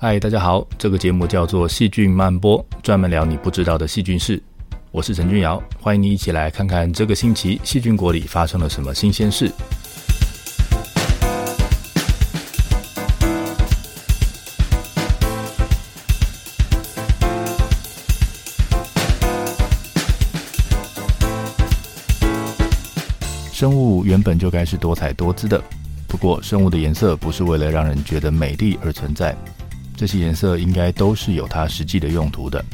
[0.00, 4.40] 嗨，大家好，这个节目叫做《细菌漫播》，专门聊你不知道的细菌事。
[4.92, 9.50] 我是陈君尧，欢迎你一起来看看这个星期细菌国里发生了什么新鲜事。
[23.52, 25.60] 生物原本就该是多彩多姿的，
[26.06, 29.36] 不过生物的颜色不是为了让人觉得美丽而存在。
[29.98, 32.64] 这些颜色应该都是有它实际的用途的。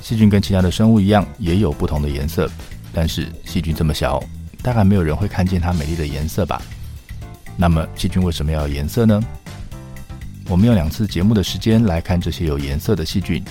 [0.00, 2.50] 细菌跟其他的生物一样，也有不同的颜色。
[2.90, 4.18] 但是细菌这么小，
[4.62, 6.62] 大概没有人会看见它美丽的颜色吧？
[7.54, 9.22] 那么细菌为什么要有颜色呢？
[10.48, 13.44] 我们用两次节目的时间来看这些有颜色的细菌。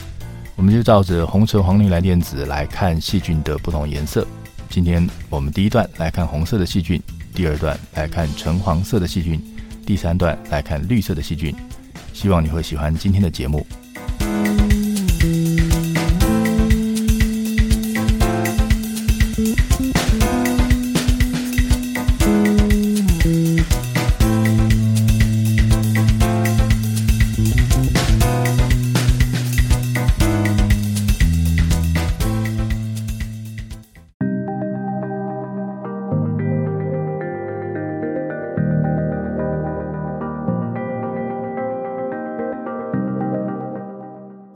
[0.56, 4.26] 我们就照着红橙黄绿蓝靛紫来看细菌的不同颜色。
[4.72, 7.00] 今天我们第一段来看红色的细菌，
[7.32, 9.40] 第二段来看橙黄色的细菌，
[9.86, 11.56] 第三段来看绿色的细菌。
[12.18, 13.64] 希望你会喜欢今天的节目。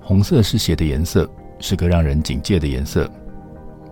[0.01, 3.09] 红色是血的颜色，是个让人警戒的颜色。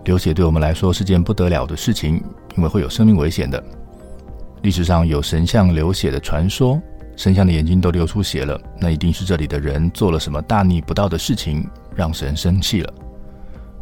[0.04, 2.22] 流血对我们来说是件不得了的事情，
[2.56, 3.62] 因为会有生命危险的。
[4.62, 6.80] 历史上有神像流血的传说，
[7.16, 12.92] 神像的眼睛都流出血了，那一定是这里的人做了什么大逆不道的事情，让神生气了。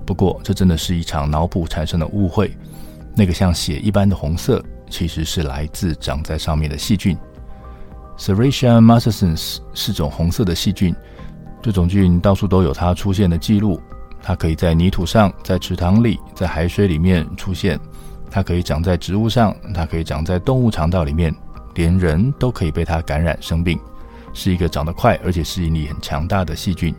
[0.07, 2.57] 不过，这真的是一场脑补产生的误会。
[3.15, 7.17] 那个像血一般的红色，其实是来自长在上面的细菌。
[8.17, 10.95] Serratia marcescens 是种红色的细菌。
[11.61, 13.81] 这种菌到处都有它出现的记录，
[14.23, 17.79] 它可以在泥土上、在池塘里、在海水里面出现，
[18.31, 21.35] 它可以长在植物上，它可以长在动物肠道里面，
[21.75, 23.79] 连人都可以被它感染生病，
[24.33, 26.95] 是一个长得快而且适应力很强大的细菌。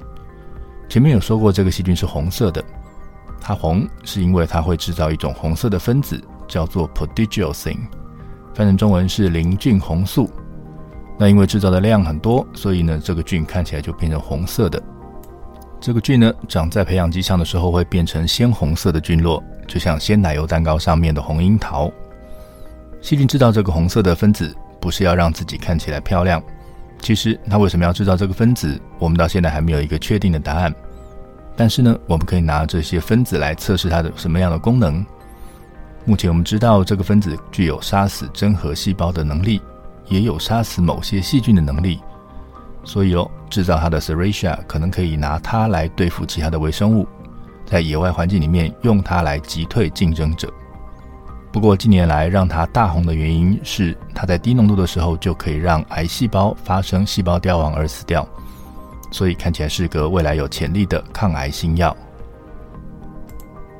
[0.89, 2.63] 前面有说过，这个细菌是红色的，
[3.39, 7.77] 它红是因为它会制造一种红色的分子，叫做 Proteoglycine，
[8.53, 10.29] 翻成中文是磷菌红素。
[11.21, 14.81] 那因为制造的量很多，所以呢，这个菌看起来就变成红色的。
[15.81, 21.91] 这个菌呢，长在培养基上的时候会变成鲜红色的菌落，就像鲜奶油蛋糕上面的红樱桃。
[23.01, 26.41] 细菌制造这个红色的分子，不是要让自己看起来漂亮。
[26.99, 30.73] 其实它为什么要制造这个分子，我们到现在还没有一个确定的答案。
[31.55, 35.05] 但是呢，我们可以拿这些分子来测试它的什么样的功能。
[36.05, 39.61] 目前我们知道这个分子具有杀死真核细胞的能力。
[40.09, 41.99] 也有杀死某些细菌的能力，
[42.83, 47.07] 所以哦，制造它的 Serratia 可能可以拿它来对付其他的微生物，
[47.65, 50.51] 在野外环境里面用它来击退竞争者。
[51.51, 58.27] 不过近年来让它大红的原因是，它在低浓度的时候就可以让癌细胞发生细胞凋亡而死掉，
[59.11, 61.95] 所以看起来是个未来有潜力的抗癌新药。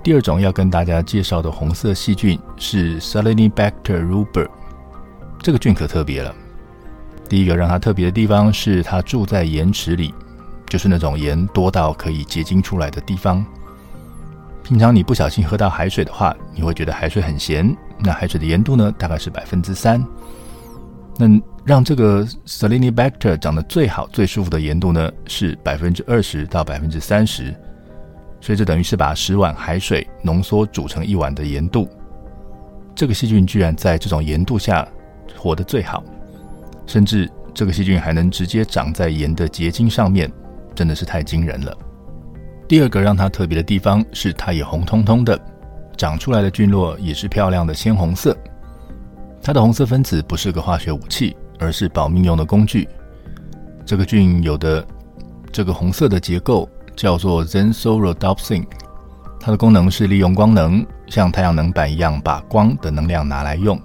[0.02, 4.48] 第二种要跟大家介绍的红色细菌是 Salinibacter ruber。
[5.42, 6.34] 这个菌可特别了。
[7.28, 10.14] 第一个让它特别的地方是它住在盐池里，
[10.68, 13.46] 就是那种盐多到可以结晶出来的地方。
[14.64, 17.76] 平常你不小心喝到海水的话，你会觉得海水很咸。
[18.00, 20.04] 那海水的盐度呢，大概是百分之三。
[21.18, 21.28] 那
[21.64, 27.56] 让这个 Salinibacter 长得最好、最舒服的盐度呢，是百分之二十到百分之三十。
[28.42, 31.90] 所以这等于是把十碗海水浓缩煮成一碗的盐度。
[32.96, 34.88] 这个细菌居然在这种盐度下。
[35.38, 36.04] 活得最好，
[36.86, 40.32] 甚至这个细菌还能直接长在盐的结晶上面，
[40.76, 41.76] 真的是太惊人了。
[42.68, 45.40] 第二个让它特别的地方是，它也红彤彤的，
[45.98, 48.38] 长出来的菌落也是漂亮的鲜红色。
[49.42, 52.88] 它的红色分子不是个化学武器，而是保命用的工具。
[53.86, 54.86] 这个菌有的
[55.52, 58.68] 这个红色的结构叫做 z e n s o r o d o p s i n
[59.40, 63.82] 它的功能是利用光能，像太阳能板一样，把光的能量拿来用。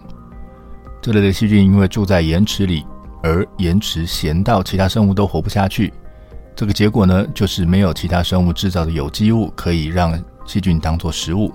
[1.04, 2.82] 这类的细菌因为住在盐池里，
[3.22, 5.92] 而盐池咸到其他生物都活不下去。
[6.56, 11.52] 这个结果呢，就是没有其他生物制造的有机物可以让细菌当做食物。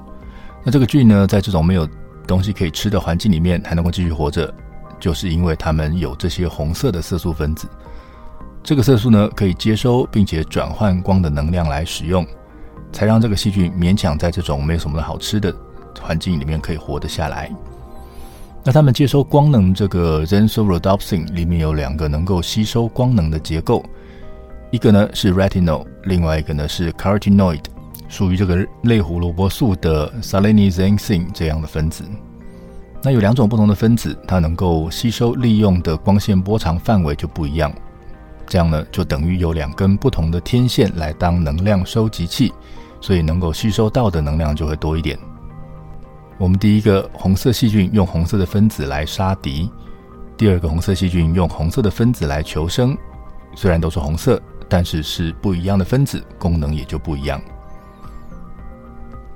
[0.63, 1.89] 那这个菌呢，在这种没有
[2.27, 4.53] 东西可以吃的环境里面还能够继续活着，
[4.99, 7.67] 就是因为它们有这些红色的色素分子。
[8.61, 12.23] 这个色素呢，可以接收并且转换光的能量来使用，
[12.91, 15.51] 才让这个细菌勉强在这种没有什么好吃的
[15.99, 17.51] 环境里面可以活得下来。
[18.63, 23.83] 那它们接收光能这个 z e n s o r d o p s i n 里面有两个能够吸收光能的结构，
[24.69, 27.63] 一个呢是 retinol，另外一个呢是 carotenoid，
[28.09, 32.03] 属于这个类胡萝卜素的 salenizensin 这样的分子。
[33.01, 37.73] 那有两种不同的分子，它能够吸收利用的光线波长范围就不一样。
[38.45, 42.51] 这样呢，就等于有两根不同的天线来当能量收集器，
[42.99, 45.17] 所以能够吸收到的能量就会多一点。
[46.39, 49.69] 我们第一个红色细菌用红色的分子来杀敌，
[50.37, 52.97] 第二个红色细菌用红色的分子来求生。
[53.55, 57.41] 虽然都是红色，但是是不一样的分子，功能也就不一样。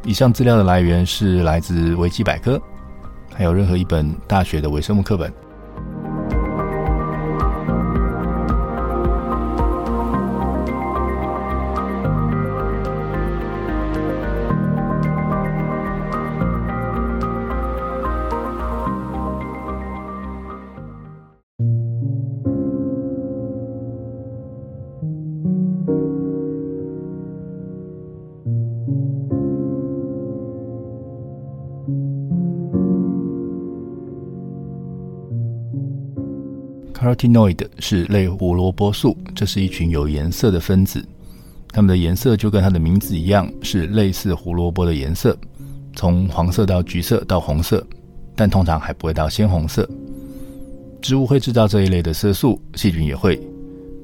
[0.06, 2.60] 以上资料的来源是来自维基百科。
[3.36, 5.34] 还有任何一本大学的微生物课本。
[37.04, 41.06] Carotenoid 是类胡萝卜素，这是一群有颜色的分子，
[41.68, 45.38] 它们的颜色就跟它的名字一样，是类似胡萝卜的颜色，
[45.98, 47.86] 从黄色到橘色到红色，
[48.38, 49.86] 但通常还不会到鲜红色。
[51.02, 53.38] 植物会制造这一类的色素，细菌也会，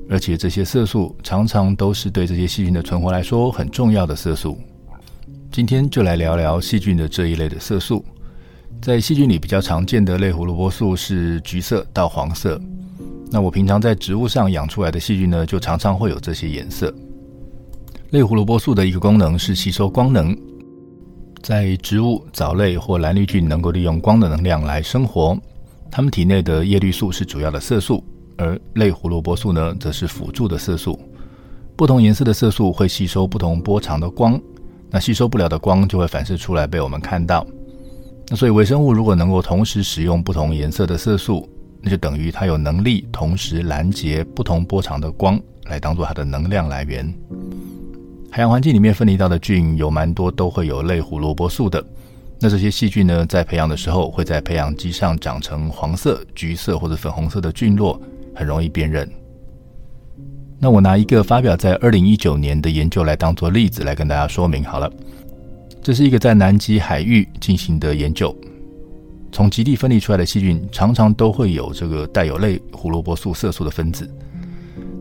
[0.10, 4.58] 而且这些色素常常都是对这些细菌的存活来说很重要的色素。
[5.54, 8.04] 今天就来聊聊细菌的这一类的色素。
[8.82, 12.62] 在细菌里比较常见的类胡萝卜素是橘色到黄色。
[13.32, 16.94] 那我平常在植物上养出来的细菌呢，就常常会有这些颜色。
[18.10, 20.36] 类胡萝卜素的一个功能是吸收光能，
[21.44, 25.38] 在植物、藻类或蓝绿菌能够利用光的能量来生活，
[25.92, 28.04] 它们体内的叶绿素是主要的色素，
[28.36, 31.00] 而类胡萝卜素呢，则是辅助的色素。
[31.76, 34.42] 不同颜色的色素会吸收不同波长的光，
[34.90, 37.46] 那吸收不了的光就会反射出来被我们看到。
[38.28, 41.48] 那所以微生物如果能够同时使用不同颜色的色素，
[41.82, 47.14] 那就等于它有能力同时拦截不同波长的光，来当做它的能量来源。
[48.32, 51.84] 海洋环境里面分离到的菌有蛮多都会有类胡萝卜素的。
[52.40, 58.00] 那这些细菌呢，在培养的时候会在培养基上长成黄色、橘色或者粉红色的菌落，
[58.36, 59.10] 很容易辨认。
[60.58, 64.92] 那我拿一个发表在二零一九年的研究来当做例子来跟大家说明好了。
[65.82, 68.36] 这是一个在南极海域进行的研究。
[69.32, 74.10] 从极地分离出来的细菌，常常都会有这个带有类胡萝卜素色素的分子。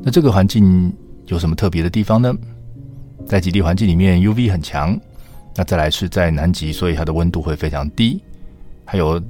[0.02, 0.92] 那这个环境
[1.26, 2.34] 有什么特别的地方呢？
[3.26, 4.98] 在极地环境里面，UV 很强。
[5.56, 8.22] 那再来是在南极，所以它的温度会非常低，
[8.84, 9.20] 还有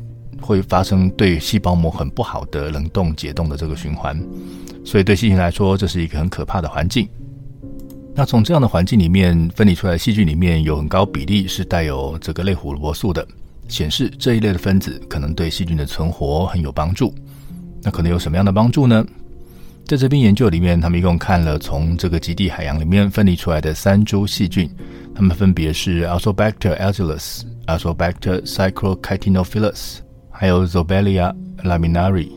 [0.41, 4.21] 会发生对细胞膜很不好的冷冻解冻的这个循环。
[4.85, 7.09] 所以对细菌来说，这是一个很可怕的环境。
[8.15, 13.27] 那从这样的环境里面分离出来的细菌里面，有很高比例是带有这个类胡萝卜素的。
[13.69, 17.15] 显示这一类的分子可能对细菌的存活很有帮助。
[17.82, 19.06] 那可能有什么样的帮助呢？
[19.85, 24.69] 在这篇研究里面，他们一共看了从这个极地海洋里面分离出来的三株细菌，
[25.15, 29.99] 它们分别是 ASOBACTER agilis、ASOBACTER cyclokitinophilus，
[30.31, 32.28] 还有 Zobelia laminari。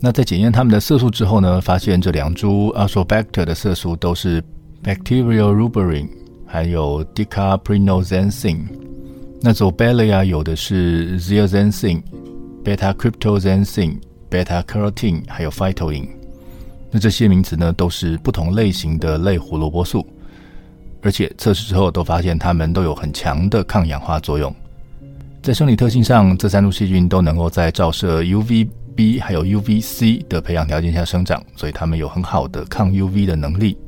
[0.00, 4.42] 那在检验它们的色素之后呢，发现这两株 ASOBACTER 的色素都是
[4.82, 6.08] bacterial ruberin，
[6.46, 8.89] 还有 decaprinoxensin。
[9.42, 12.02] 那 Zobalia 有的是 zeaxanthin、
[12.62, 13.96] beta-cryptoxanthin、
[14.30, 16.06] beta-carotene，还有 phytoin。
[16.90, 20.06] 那这些名词呢，都是不同类型的类胡萝卜素，
[21.00, 24.54] 而且测试之后都发现它们都有很强的抗氧化作用。
[25.42, 33.78] 在生理特性上，这三株细菌都能够在照射 UVB 还有 UVC 的培养条件下生长，所以它们有很好的抗 UV 的能力。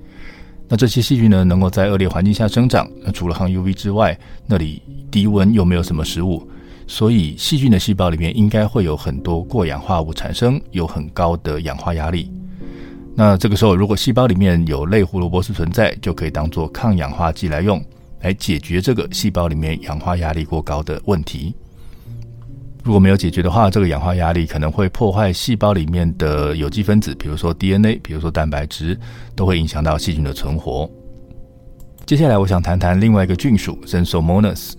[0.73, 2.91] 那这些细菌呢，能够在恶劣环境下生长。
[3.05, 6.49] 那除了抗 UV 之外，那里低温又没有什么食物，
[6.87, 12.33] 所以细菌的细胞里面应该会有很多过氧化物产生，有很高的氧化压力。
[13.14, 17.79] 那这个时候，如果细胞里面有类胡萝卜素存在，就可以当做抗氧化剂来用，
[18.23, 21.55] 来解决这个细胞里面氧化压力过高的问题。
[22.85, 28.99] 如果没有解决的话，这个氧化压力可能会破坏细胞里面的有机分子，比如说 DNA，比如说蛋白质，
[29.37, 30.91] 都会影响到细菌的存活。
[32.05, 34.73] 接下来，我想谈谈另外一个菌属 Xanthomonas。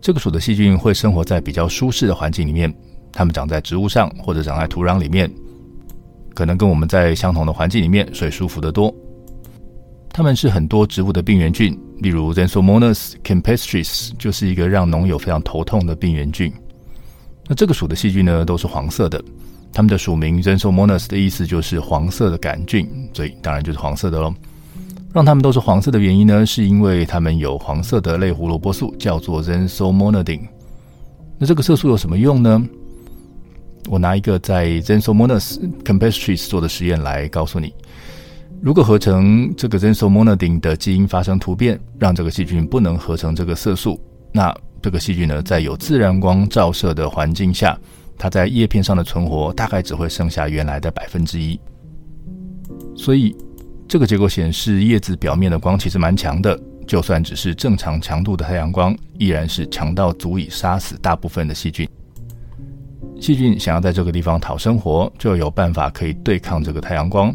[0.00, 2.72] 这个属的细菌会生活在比较舒适的环境里面，
[3.12, 5.28] 它们长在植物上或者长在土壤里面，
[6.32, 8.94] 可能跟我们在相同的环境里面所以舒服得多。
[10.10, 16.52] 它们是很多植物的病原菌，例如 Xanthomonas campestris 就是一个让农友非常头痛的病原菌。
[17.48, 19.22] 那这个属的细菌呢，都是黄色的，
[19.72, 24.34] 它们的属名 z e n s o m o n a s 的意思就是黄色的杆菌，所以当然就是黄色的喽。
[25.12, 30.42] 让它们都是黄色的原因呢，是因为它们有黄色的类胡萝卜素，叫做 z e n s o m o n a d i n。
[31.38, 32.62] 那这个色素有什么用呢？
[33.88, 37.72] 我拿一个在 z e n s o m o n a s campestris 做的实验来告诉你：
[38.60, 44.00] 如果合成这个 z e n s o m o n a d i n 的基因发生突变，让这个细菌不能合成这个色素，
[44.36, 47.74] 那这个细菌呢，在有自然光照射的环境下，
[48.18, 51.58] 它在叶片上的存活大概只会剩下原来的百分之一。
[52.94, 53.34] 所以
[53.88, 61.88] 这个结果显示，叶子表面的光其实蛮强的，就算只是正常强度的太阳光，依然是强到足以杀死大部分的细菌。
[63.18, 67.34] 细菌想要在这个地方讨生活，就有办法可以对抗这个太阳光。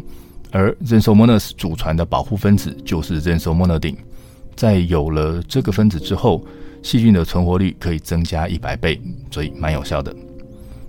[0.52, 3.40] 而 z e n s o m o n a s 祖传的保护分子就是 z e n
[3.40, 3.98] s o m o n a d i n
[4.54, 6.44] 在有了这个分子之后，
[6.82, 10.14] 细菌的存活率可以增加一百倍，所以蛮有效的。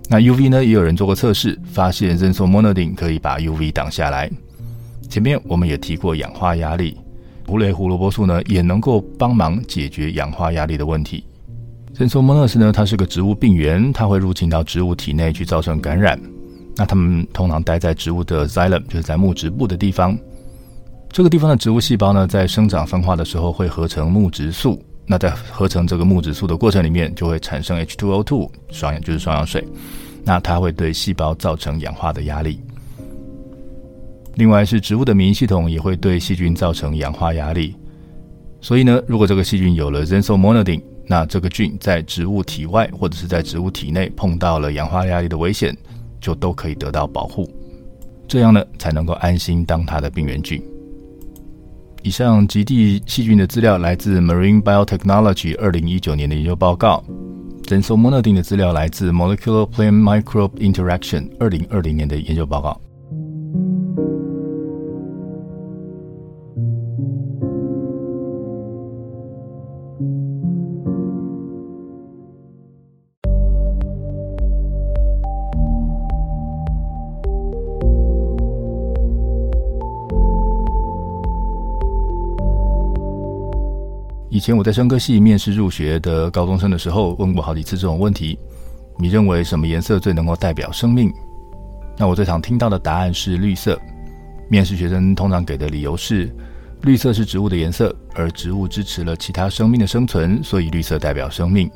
[0.08, 4.30] 那 UV 呢，也有人做过测试，发现 Xanthomonadin 可以把 UV 挡下来。
[5.08, 6.96] 前面我们也提过氧化压力，
[7.46, 11.24] 胡雷胡萝卜素呢也能够帮忙解决氧化压力的问题。
[11.96, 16.20] Xanthomonas 呢，它是个植物病原，它会入侵到植物体内去造成感染。
[16.76, 20.18] 那它们通常待在植物的 xylem，就是在木质部的地方。
[21.12, 24.82] 这个地方的植物细胞呢，在生长分化的时候会合成木质素。
[25.06, 29.66] 那在合成这个木质素的过程里面，就会产生 H2O2，双氧就是双氧水。
[30.24, 32.58] 那它会对细胞造成氧化的压力。
[34.36, 37.74] 另外是植物的免疫系统也会对细菌造成氧化压力。
[38.60, 45.76] 所以呢，如果这个细菌有了 z e n s o m o n a d i n e 那这个菌在植物体外或者是在植物体内碰到了氧化压力的危险，
[46.18, 47.46] 就都可以得到保护。
[48.26, 50.62] 这样呢，才能够安心当它的病原菌。
[52.04, 57.02] 以上极地细菌的资料来自 Marine Biotechnology 二零一九年的研究报告
[57.62, 62.78] 诊所 m o n o d i n 的资料来自 Molecular Plant Microbe Interaction 二零二零年的研究报告。
[84.34, 88.36] 以前我在生科系面试入学的高中生的时候，问过好几次这种问题：
[88.98, 91.08] 你认为什么颜色最能够代表生命？
[91.96, 93.80] 那我最常听到的答案是绿色。
[94.50, 96.34] 面试学生通常给的理由是，
[96.82, 101.70] 绿色是植物的颜色，而植物支持了其他生命的生存，所以绿色代表生命。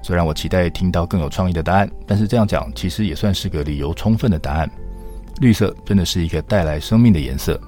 [0.00, 4.70] 虽然我期待听到更有创意的答案，但是这样讲其实也算是个理由充分的答案。
[5.40, 7.60] 绿色真的是一个带来生命的颜色。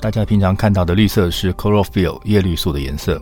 [0.00, 3.20] 大家平常看到的绿色是 chlorophyll 叶绿素的颜色。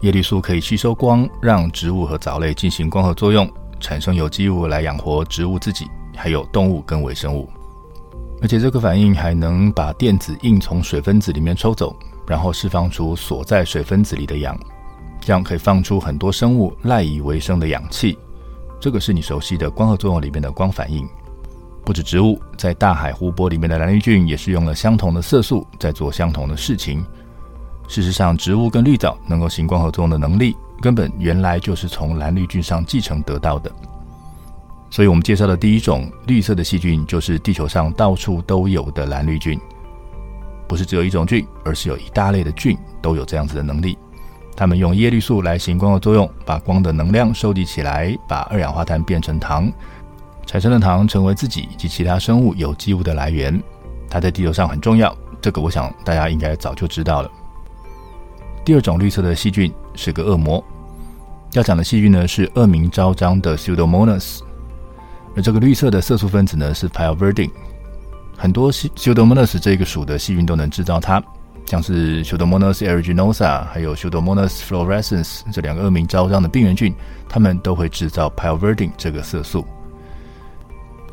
[0.00, 3.48] 叶绿素可以吸收光，让植物和藻类进行光合作用，
[3.78, 5.86] 产生有机物来养活植物自己，
[6.16, 7.48] 还有动物跟微生物。
[8.42, 11.96] 而且这个反应还能把电子硬从水分子里面抽走，
[12.26, 14.58] 然后释放出锁在水分子里的氧，
[15.20, 18.18] 这样可以放出很多生物赖以为生的氧气。
[18.80, 21.08] 这个是你熟悉的光合作用里面的光反应。
[21.84, 27.04] 不止植物，在大海湖泊里面的蓝绿菌也是用了相同的色素在做相同的事情。
[27.86, 33.70] 事实上，植物跟绿藻能够行光合作用的能力，根本原来就是从蓝绿菌上继承得到的。
[34.90, 39.60] 所以，我们介绍的第一种绿色的细菌，就是地球上到处都有的蓝绿菌。
[40.66, 43.98] 不是只有一种菌，而是有一大类的菌都有这样子的能力。
[44.56, 49.70] 它们用叶绿素来行光合作用，把光的能量收集起来，把二氧化碳变成糖。
[50.54, 53.60] 产生的糖成为自己以及其他生物有机物的来源，
[54.08, 55.12] 它在地球上很重要。
[55.42, 57.30] 这个我想大家应该早就知道了。
[58.64, 60.64] 第二种绿色的细菌是个恶魔，
[61.54, 64.42] 要讲的细菌呢是恶名昭彰的 Pseudomonas，
[65.34, 67.50] 而这个绿色的色素分子呢是 Pyoverdin。
[68.36, 71.20] 很多 Pseudomonas 这个属的细菌都能制造它，
[71.66, 76.94] 像是 Pseudomonas aeruginosa 还有 Pseudomonas fluorescens 这两个恶名昭彰的病原菌，
[77.28, 79.66] 它们都会制造 Pyoverdin 这个色素。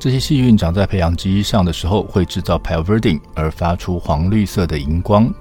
[0.01, 5.31] 这些细菌长在培养基上的时候，会制造 p y v e r d i n 而发出黄绿色的荧光。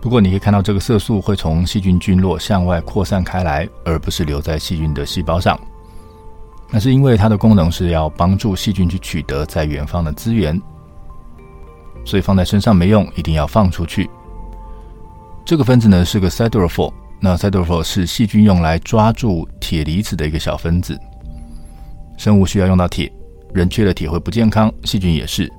[0.00, 5.56] 不过，你可以看到这个色素会从细菌菌落向外扩散开来，而不是留在细菌的细胞上。
[6.68, 10.60] 那是因为它的功能是要帮助细菌去取得在远方的资源，
[12.04, 14.10] 所以放在身上没用，一定要放出去。
[15.44, 20.98] 这个分子呢是个 siderophore，那 siderophore 是细菌用来抓住铁离子的一个小分子。
[22.16, 23.08] 生物需要用到铁。
[23.54, 25.50] 人缺了铁会不健康，细菌也是。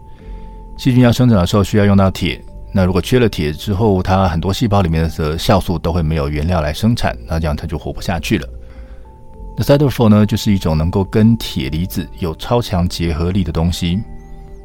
[0.77, 8.47] 细菌要生长的时候需要用到铁，那如果缺了铁之后，它很多细胞里面的酵素都会没有原料来生产，那这样它就活不下去了。
[9.57, 14.03] 那 Siderophore 呢，就是一种能够跟铁离子有超强结合力的东西。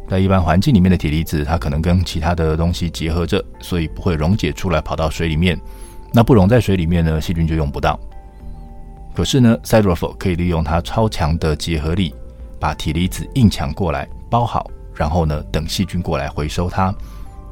[0.09, 5.57] 在一般环境里面的铁离子，它可能跟其他的东西结合着，所以不会溶解出来跑到水里面。
[6.13, 7.97] 那不溶在水里面呢，细菌就用不到。
[9.15, 12.13] 可是呢，Siderophore 可以利用它超强的结合力，
[12.61, 16.95] 把铁离子硬抢过来包好，然后呢，等细菌过来回收它，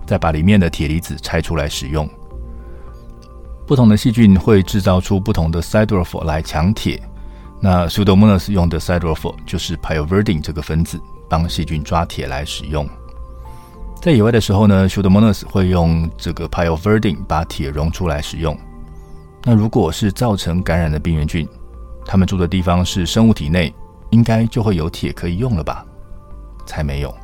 [0.06, 2.08] 再把里面的铁离子拆出来使用。
[3.66, 7.02] 不同的细菌会制造出不同的 Siderophore 来抢铁。
[7.60, 12.88] 那 Pseudomonas 用的 Siderophore 就是 pyoverdine 这个分子，帮细菌抓铁来使用。
[14.00, 18.56] 在野外的时候呢，Pseudomonas 会用这个 pyoverdine 把铁溶出来使用。
[19.44, 21.46] 那如果是造成感染的病原菌，
[22.06, 23.74] 它们住的地方是生物体内，
[24.10, 25.84] 应该就会有铁可以用了吧？
[26.66, 27.14] 才没有。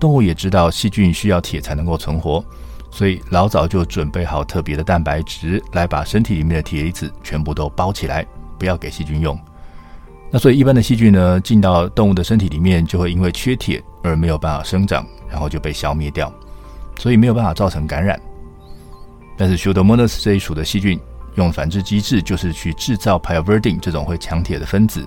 [0.00, 2.44] 动物也知道细菌需要铁才能够存活，
[2.90, 8.26] 所以老早就准备好特别的蛋白质来把身体里面的铁离子全部都包起来。
[8.56, 9.38] 不要给细菌用。
[10.30, 16.32] 那所以一般的细菌呢，进到动物的身体里面，就会因为缺铁而没有办法生长，然后就被消灭掉，
[16.98, 18.18] 所以没有办法造成感染。
[19.36, 20.98] 但是 Pseudomonas 这一属的细菌
[21.34, 25.06] 用繁殖机制，就是去制造 pyoverdine 这种会抢铁的分子，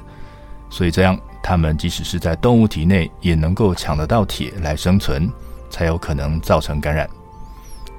[0.69, 5.29] 所以这样它们即使是在动物体内，也能够抢得到铁来生存，
[5.69, 7.09] 才有可能造成感染。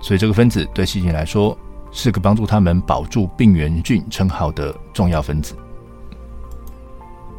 [0.00, 1.56] 所以这个分子对细菌来说，
[1.90, 5.56] 是个帮助它们保住病原菌称号的重要分子。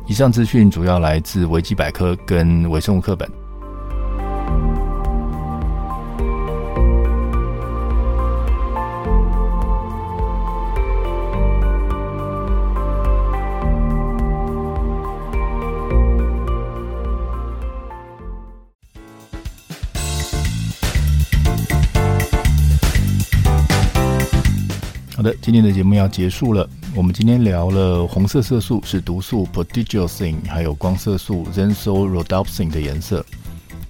[0.07, 3.29] 以上资讯主要来自维基百科跟微生物课本。
[25.41, 26.67] 今天的节目要结束了。
[26.95, 33.25] 我们今天聊了红色色素是毒素 Proteoglycine，还有光色素 Xanthorrhodopsin 的颜色。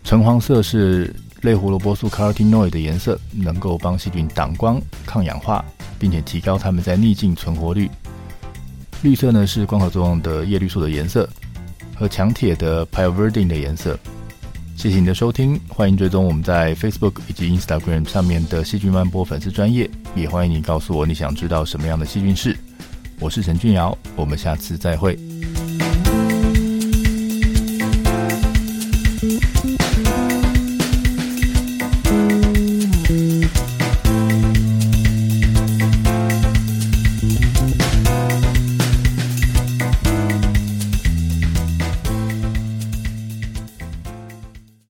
[0.04, 5.64] 橙黄色是类胡萝卜素 Carotenoid 的颜色，能够帮细菌挡光、抗氧化，
[5.98, 7.90] 并且提高它们在逆境存活率。
[9.02, 11.30] 绿色呢是光合作用的叶绿素的颜色，
[11.96, 13.98] 和强铁的 pyoverdin 的颜色。
[14.80, 22.56] 谢谢你的收听，欢迎追踪我们在 Facebook 以及 Instagram 上面的细菌漫播粉丝专业，也欢迎你告诉我你想知道什么样的细菌事。
[23.20, 25.20] 我是陈俊尧，我们下次再会。